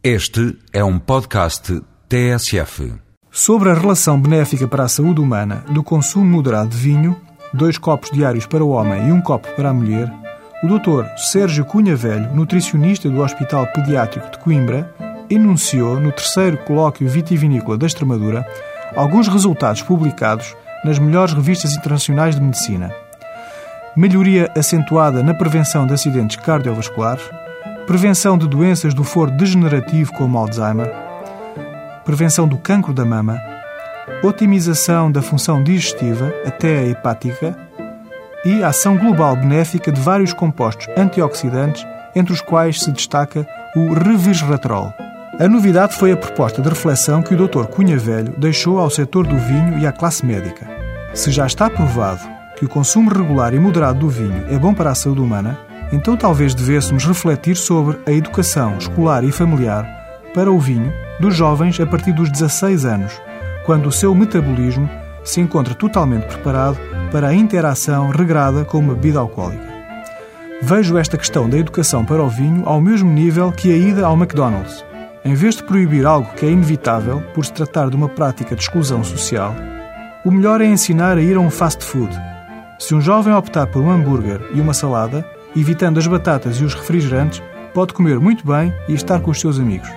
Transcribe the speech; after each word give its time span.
Este 0.00 0.56
é 0.72 0.84
um 0.84 0.96
podcast 0.96 1.82
TSF. 2.08 2.94
Sobre 3.32 3.68
a 3.68 3.74
relação 3.74 4.20
benéfica 4.20 4.68
para 4.68 4.84
a 4.84 4.88
saúde 4.88 5.20
humana 5.20 5.64
do 5.70 5.82
consumo 5.82 6.24
moderado 6.24 6.68
de 6.68 6.76
vinho, 6.76 7.20
dois 7.52 7.76
copos 7.76 8.08
diários 8.12 8.46
para 8.46 8.62
o 8.62 8.68
homem 8.68 9.08
e 9.08 9.12
um 9.12 9.20
copo 9.20 9.48
para 9.56 9.70
a 9.70 9.74
mulher, 9.74 10.08
o 10.62 10.68
Dr. 10.68 11.04
Sérgio 11.16 11.64
Cunha 11.64 11.96
Velho, 11.96 12.32
nutricionista 12.32 13.10
do 13.10 13.20
Hospital 13.20 13.66
Pediátrico 13.72 14.30
de 14.30 14.38
Coimbra, 14.38 14.94
enunciou 15.28 15.98
no 15.98 16.12
terceiro 16.12 16.58
colóquio 16.58 17.08
vitivinícola 17.08 17.76
da 17.76 17.86
Extremadura 17.86 18.46
alguns 18.94 19.26
resultados 19.26 19.82
publicados 19.82 20.54
nas 20.84 21.00
melhores 21.00 21.34
revistas 21.34 21.72
internacionais 21.72 22.36
de 22.36 22.40
medicina. 22.40 22.94
Melhoria 23.96 24.48
acentuada 24.56 25.24
na 25.24 25.34
prevenção 25.34 25.88
de 25.88 25.92
acidentes 25.92 26.36
cardiovasculares, 26.36 27.28
prevenção 27.88 28.36
de 28.36 28.46
doenças 28.46 28.92
do 28.92 29.02
foro 29.02 29.30
degenerativo 29.30 30.12
como 30.12 30.36
Alzheimer, 30.36 30.92
prevenção 32.04 32.46
do 32.46 32.58
cancro 32.58 32.92
da 32.92 33.02
mama, 33.02 33.40
otimização 34.22 35.10
da 35.10 35.22
função 35.22 35.64
digestiva 35.64 36.30
até 36.46 36.80
a 36.80 36.84
hepática 36.84 37.56
e 38.44 38.62
ação 38.62 38.94
global 38.98 39.36
benéfica 39.36 39.90
de 39.90 40.02
vários 40.02 40.34
compostos 40.34 40.86
antioxidantes, 40.98 41.86
entre 42.14 42.30
os 42.30 42.42
quais 42.42 42.80
se 42.80 42.92
destaca 42.92 43.48
o 43.74 43.94
resveratrol. 43.94 44.92
A 45.40 45.48
novidade 45.48 45.96
foi 45.96 46.12
a 46.12 46.16
proposta 46.16 46.60
de 46.60 46.68
reflexão 46.68 47.22
que 47.22 47.34
o 47.34 47.48
Dr. 47.48 47.68
Cunha 47.68 47.96
Velho 47.96 48.34
deixou 48.36 48.78
ao 48.78 48.90
setor 48.90 49.26
do 49.26 49.38
vinho 49.38 49.78
e 49.78 49.86
à 49.86 49.92
classe 49.92 50.26
médica. 50.26 50.68
Se 51.14 51.30
já 51.30 51.46
está 51.46 51.70
provado 51.70 52.20
que 52.54 52.66
o 52.66 52.68
consumo 52.68 53.08
regular 53.08 53.54
e 53.54 53.58
moderado 53.58 54.00
do 54.00 54.10
vinho 54.10 54.44
é 54.50 54.58
bom 54.58 54.74
para 54.74 54.90
a 54.90 54.94
saúde 54.94 55.22
humana, 55.22 55.58
então 55.92 56.16
talvez 56.16 56.54
devêssemos 56.54 57.04
refletir 57.04 57.56
sobre 57.56 57.98
a 58.06 58.12
educação 58.12 58.76
escolar 58.78 59.24
e 59.24 59.32
familiar 59.32 59.86
para 60.34 60.50
o 60.50 60.58
vinho 60.58 60.92
dos 61.20 61.34
jovens 61.34 61.80
a 61.80 61.86
partir 61.86 62.12
dos 62.12 62.30
16 62.30 62.84
anos, 62.84 63.12
quando 63.64 63.86
o 63.86 63.92
seu 63.92 64.14
metabolismo 64.14 64.88
se 65.24 65.40
encontra 65.40 65.74
totalmente 65.74 66.26
preparado 66.26 66.78
para 67.10 67.28
a 67.28 67.34
interação 67.34 68.10
regrada 68.10 68.64
com 68.64 68.78
uma 68.78 68.94
bebida 68.94 69.18
alcoólica. 69.18 69.68
Vejo 70.60 70.98
esta 70.98 71.16
questão 71.16 71.48
da 71.48 71.56
educação 71.56 72.04
para 72.04 72.22
o 72.22 72.28
vinho 72.28 72.62
ao 72.66 72.80
mesmo 72.80 73.10
nível 73.10 73.52
que 73.52 73.72
a 73.72 73.76
ida 73.76 74.04
ao 74.04 74.14
McDonald's. 74.14 74.84
Em 75.24 75.34
vez 75.34 75.56
de 75.56 75.62
proibir 75.62 76.06
algo 76.06 76.32
que 76.34 76.46
é 76.46 76.50
inevitável 76.50 77.22
por 77.34 77.44
se 77.44 77.52
tratar 77.52 77.90
de 77.90 77.96
uma 77.96 78.08
prática 78.08 78.56
de 78.56 78.62
exclusão 78.62 79.04
social, 79.04 79.54
o 80.24 80.30
melhor 80.30 80.60
é 80.60 80.66
ensinar 80.66 81.16
a 81.16 81.22
ir 81.22 81.36
a 81.36 81.40
um 81.40 81.50
fast 81.50 81.84
food. 81.84 82.10
Se 82.78 82.94
um 82.94 83.00
jovem 83.00 83.32
optar 83.34 83.66
por 83.66 83.82
um 83.82 83.90
hambúrguer 83.90 84.40
e 84.52 84.60
uma 84.60 84.74
salada, 84.74 85.24
evitando 85.56 85.98
as 85.98 86.06
batatas 86.06 86.56
e 86.56 86.64
os 86.64 86.74
refrigerantes, 86.74 87.42
pode 87.74 87.92
comer 87.92 88.18
muito 88.18 88.46
bem 88.46 88.72
e 88.88 88.94
estar 88.94 89.20
com 89.20 89.30
os 89.30 89.40
seus 89.40 89.58
amigos. 89.58 89.88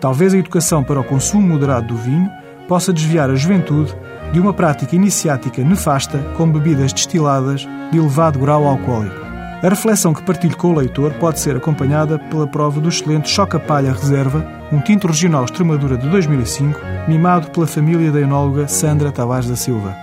Talvez 0.00 0.32
a 0.34 0.38
educação 0.38 0.82
para 0.82 1.00
o 1.00 1.04
consumo 1.04 1.46
moderado 1.46 1.88
do 1.88 1.96
vinho 1.96 2.30
possa 2.66 2.92
desviar 2.92 3.30
a 3.30 3.34
juventude 3.34 3.94
de 4.32 4.40
uma 4.40 4.52
prática 4.52 4.94
iniciática 4.94 5.62
nefasta 5.62 6.18
com 6.36 6.50
bebidas 6.50 6.92
destiladas 6.92 7.66
de 7.90 7.98
elevado 7.98 8.38
grau 8.38 8.66
alcoólico. 8.66 9.20
A 9.62 9.68
reflexão 9.68 10.14
que 10.14 10.22
partilho 10.22 10.56
com 10.56 10.68
o 10.68 10.78
leitor 10.78 11.12
pode 11.14 11.38
ser 11.38 11.54
acompanhada 11.54 12.18
pela 12.18 12.46
prova 12.46 12.80
do 12.80 12.88
excelente 12.88 13.28
Choca 13.28 13.60
Palha 13.60 13.92
Reserva, 13.92 14.46
um 14.72 14.80
tinto 14.80 15.06
regional 15.06 15.44
Extremadura 15.44 15.98
de 15.98 16.08
2005, 16.08 16.80
mimado 17.06 17.50
pela 17.50 17.66
família 17.66 18.10
da 18.10 18.20
enóloga 18.20 18.66
Sandra 18.68 19.12
Tavares 19.12 19.50
da 19.50 19.56
Silva. 19.56 19.94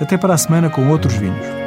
Até 0.00 0.16
para 0.16 0.32
a 0.32 0.38
semana 0.38 0.70
com 0.70 0.88
outros 0.88 1.14
vinhos. 1.14 1.61